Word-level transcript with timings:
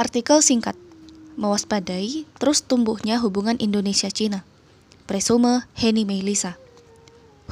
Artikel 0.00 0.40
singkat 0.40 0.80
Mewaspadai 1.36 2.24
terus 2.40 2.64
tumbuhnya 2.64 3.20
hubungan 3.20 3.60
Indonesia-Cina 3.60 4.48
Presume 5.04 5.68
Henny 5.76 6.08
Melisa 6.08 6.56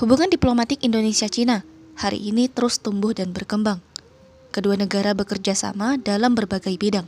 Hubungan 0.01 0.32
diplomatik 0.32 0.80
Indonesia-Cina 0.80 1.69
hari 2.00 2.24
ini 2.24 2.48
terus 2.48 2.80
tumbuh 2.80 3.12
dan 3.12 3.37
berkembang. 3.37 3.84
Kedua 4.48 4.80
negara 4.80 5.12
bekerja 5.12 5.53
sama 5.53 6.00
dalam 6.00 6.32
berbagai 6.32 6.72
bidang. 6.80 7.04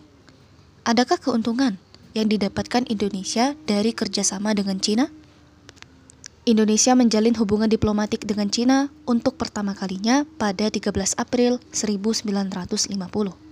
Adakah 0.85 1.17
keuntungan 1.17 1.81
yang 2.13 2.29
didapatkan 2.29 2.85
Indonesia 2.93 3.57
dari 3.65 3.97
kerjasama 3.97 4.53
dengan 4.53 4.77
Cina? 4.77 5.09
Indonesia 6.45 6.93
menjalin 6.93 7.33
hubungan 7.41 7.72
diplomatik 7.72 8.29
dengan 8.29 8.53
Cina 8.53 8.93
untuk 9.09 9.41
pertama 9.41 9.72
kalinya 9.72 10.29
pada 10.37 10.69
13 10.69 10.93
April 11.17 11.65
1950. 11.72 13.49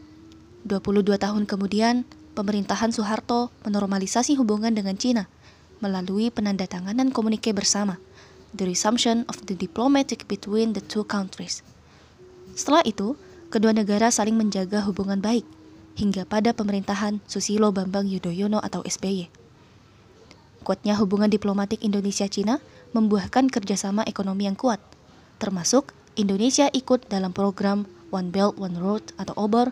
22 0.66 1.20
tahun 1.20 1.46
kemudian, 1.46 2.09
pemerintahan 2.34 2.91
Soeharto 2.91 3.55
menormalisasi 3.66 4.34
hubungan 4.38 4.74
dengan 4.74 4.98
Cina 4.98 5.30
melalui 5.78 6.30
penandatanganan 6.34 7.15
komunike 7.15 7.55
bersama, 7.55 8.02
the 8.55 8.66
resumption 8.66 9.23
of 9.30 9.38
the 9.46 9.55
diplomatic 9.55 10.27
between 10.27 10.74
the 10.74 10.82
two 10.82 11.06
countries. 11.06 11.62
Setelah 12.59 12.82
itu, 12.82 13.15
kedua 13.55 13.70
negara 13.70 14.10
saling 14.10 14.34
menjaga 14.34 14.82
hubungan 14.82 15.23
baik 15.23 15.46
hingga 15.98 16.27
pada 16.27 16.55
pemerintahan 16.55 17.18
Susilo 17.27 17.74
Bambang 17.74 18.06
Yudhoyono 18.06 18.62
atau 18.62 18.87
SBY. 18.87 19.30
Kuatnya 20.62 20.95
hubungan 20.98 21.30
diplomatik 21.30 21.82
Indonesia-Cina 21.82 22.62
membuahkan 22.95 23.51
kerjasama 23.51 24.06
ekonomi 24.06 24.46
yang 24.46 24.59
kuat, 24.59 24.82
termasuk 25.38 25.95
Indonesia 26.18 26.66
ikut 26.70 27.06
dalam 27.06 27.30
program 27.30 27.87
One 28.10 28.34
Belt 28.34 28.59
One 28.59 28.79
Road 28.79 29.15
atau 29.18 29.34
OBOR 29.38 29.70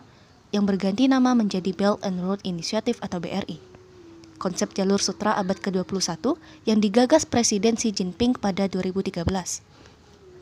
yang 0.55 0.63
berganti 0.63 1.11
nama 1.11 1.35
menjadi 1.35 1.71
Belt 1.75 2.03
and 2.03 2.23
Road 2.23 2.39
Initiative 2.47 2.99
atau 3.03 3.19
BRI. 3.19 3.59
Konsep 4.37 4.77
jalur 4.77 5.01
sutra 5.01 5.33
abad 5.33 5.57
ke-21 5.57 6.37
yang 6.69 6.77
digagas 6.77 7.25
Presiden 7.25 7.73
Xi 7.73 7.89
Jinping 7.89 8.37
pada 8.37 8.69
2013. 8.69 9.25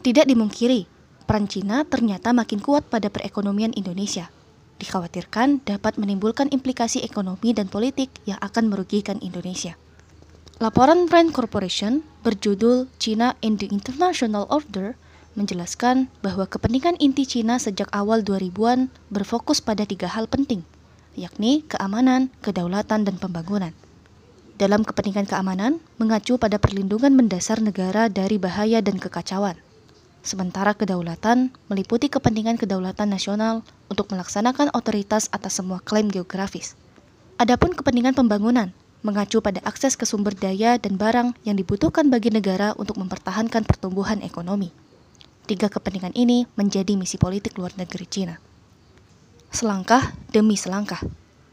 Tidak 0.03 0.25
dimungkiri, 0.27 0.85
peran 1.25 1.47
Cina 1.47 1.87
ternyata 1.87 2.35
makin 2.35 2.59
kuat 2.59 2.85
pada 2.91 3.07
perekonomian 3.07 3.71
Indonesia. 3.73 4.29
Dikhawatirkan 4.75 5.63
dapat 5.63 5.95
menimbulkan 5.95 6.51
implikasi 6.51 7.01
ekonomi 7.07 7.55
dan 7.55 7.71
politik 7.71 8.11
yang 8.27 8.37
akan 8.43 8.67
merugikan 8.67 9.17
Indonesia. 9.23 9.79
Laporan 10.59 11.07
Rand 11.07 11.31
Corporation 11.35 12.03
berjudul 12.23 12.91
China 12.99 13.35
in 13.39 13.55
the 13.59 13.67
International 13.71 14.43
Order 14.51 14.99
menjelaskan 15.35 16.09
bahwa 16.23 16.47
kepentingan 16.47 16.97
inti 16.97 17.27
Cina 17.27 17.59
sejak 17.59 17.91
awal 17.91 18.23
2000-an 18.23 18.89
berfokus 19.11 19.59
pada 19.59 19.83
tiga 19.83 20.07
hal 20.07 20.25
penting, 20.31 20.63
yakni 21.13 21.63
keamanan, 21.67 22.31
kedaulatan, 22.41 23.03
dan 23.03 23.15
pembangunan. 23.19 23.75
Dalam 24.55 24.87
kepentingan 24.87 25.27
keamanan, 25.27 25.83
mengacu 25.99 26.39
pada 26.39 26.55
perlindungan 26.55 27.11
mendasar 27.11 27.59
negara 27.59 28.07
dari 28.07 28.39
bahaya 28.39 28.79
dan 28.79 28.95
kekacauan. 28.95 29.59
Sementara 30.25 30.73
kedaulatan 30.73 31.53
meliputi 31.69 32.09
kepentingan 32.09 32.57
kedaulatan 32.57 33.11
nasional 33.11 33.61
untuk 33.93 34.09
melaksanakan 34.09 34.73
otoritas 34.73 35.29
atas 35.29 35.61
semua 35.61 35.83
klaim 35.83 36.09
geografis. 36.09 36.73
Adapun 37.37 37.75
kepentingan 37.75 38.15
pembangunan 38.15 38.73
mengacu 39.05 39.37
pada 39.37 39.61
akses 39.61 39.93
ke 39.93 40.07
sumber 40.07 40.33
daya 40.33 40.81
dan 40.81 40.97
barang 40.97 41.37
yang 41.45 41.53
dibutuhkan 41.53 42.09
bagi 42.09 42.33
negara 42.33 42.73
untuk 42.73 42.97
mempertahankan 42.97 43.61
pertumbuhan 43.61 44.25
ekonomi. 44.25 44.73
Tiga 45.45 45.69
kepentingan 45.69 46.17
ini 46.17 46.49
menjadi 46.57 46.97
misi 46.97 47.21
politik 47.21 47.53
luar 47.61 47.69
negeri 47.77 48.09
Cina. 48.09 48.41
Selangkah 49.53 50.17
demi 50.33 50.57
selangkah, 50.57 51.05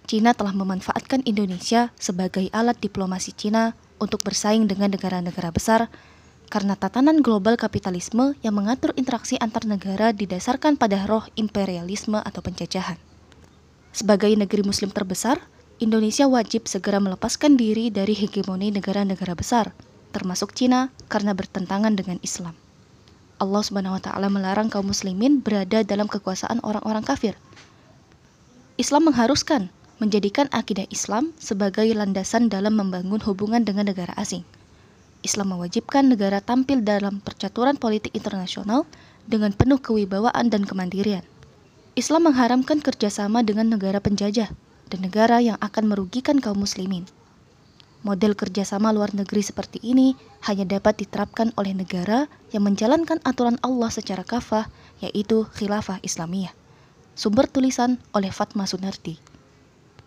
Cina 0.09 0.33
telah 0.33 0.57
memanfaatkan 0.57 1.21
Indonesia 1.29 1.93
sebagai 2.01 2.49
alat 2.57 2.81
diplomasi 2.81 3.37
Cina 3.37 3.77
untuk 4.01 4.25
bersaing 4.25 4.65
dengan 4.65 4.91
negara-negara 4.91 5.53
besar 5.53 5.93
karena 6.49 6.73
tatanan 6.77 7.21
global 7.21 7.57
kapitalisme 7.61 8.37
yang 8.41 8.57
mengatur 8.57 8.93
interaksi 8.97 9.41
antar 9.41 9.65
negara 9.65 10.13
didasarkan 10.13 10.81
pada 10.81 11.05
roh 11.05 11.25
imperialisme 11.37 12.21
atau 12.21 12.41
penjajahan. 12.45 12.97
Sebagai 13.93 14.33
negeri 14.33 14.65
muslim 14.65 14.89
terbesar, 14.89 15.37
Indonesia 15.81 16.25
wajib 16.29 16.65
segera 16.65 16.97
melepaskan 16.97 17.61
diri 17.61 17.93
dari 17.93 18.17
hegemoni 18.17 18.73
negara-negara 18.73 19.37
besar, 19.37 19.77
termasuk 20.17 20.57
Cina, 20.57 20.93
karena 21.13 21.33
bertentangan 21.37 21.93
dengan 21.93 22.17
Islam. 22.21 22.62
Allah 23.43 23.59
Subhanahu 23.67 23.99
wa 23.99 24.03
taala 24.03 24.31
melarang 24.31 24.71
kaum 24.71 24.87
muslimin 24.87 25.43
berada 25.43 25.83
dalam 25.83 26.07
kekuasaan 26.07 26.63
orang-orang 26.63 27.03
kafir. 27.03 27.35
Islam 28.79 29.11
mengharuskan 29.11 29.75
menjadikan 29.99 30.47
akidah 30.55 30.87
Islam 30.95 31.35
sebagai 31.43 31.91
landasan 31.91 32.47
dalam 32.47 32.79
membangun 32.79 33.19
hubungan 33.27 33.67
dengan 33.67 33.91
negara 33.91 34.15
asing. 34.15 34.47
Islam 35.27 35.59
mewajibkan 35.59 36.07
negara 36.07 36.39
tampil 36.39 36.87
dalam 36.87 37.19
percaturan 37.19 37.75
politik 37.75 38.15
internasional 38.15 38.87
dengan 39.27 39.51
penuh 39.51 39.83
kewibawaan 39.83 40.47
dan 40.47 40.63
kemandirian. 40.63 41.27
Islam 41.99 42.31
mengharamkan 42.31 42.79
kerjasama 42.79 43.43
dengan 43.43 43.71
negara 43.71 43.99
penjajah, 43.99 44.51
dan 44.91 44.99
negara 45.03 45.39
yang 45.39 45.59
akan 45.59 45.91
merugikan 45.91 46.39
kaum 46.39 46.63
muslimin. 46.63 47.07
Model 48.03 48.35
kerjasama 48.35 48.91
luar 48.91 49.15
negeri 49.15 49.47
seperti 49.47 49.79
ini 49.79 50.19
hanya 50.43 50.67
dapat 50.67 50.99
diterapkan 50.99 51.55
oleh 51.55 51.71
negara 51.71 52.27
yang 52.51 52.67
menjalankan 52.67 53.23
aturan 53.23 53.63
Allah 53.63 53.95
secara 53.95 54.27
kafah, 54.27 54.67
yaitu 54.99 55.47
khilafah 55.55 56.03
Islamiyah. 56.03 56.51
Sumber 57.15 57.47
tulisan 57.47 58.03
oleh 58.11 58.35
Fatma 58.35 58.67
Sunardi. 58.67 59.32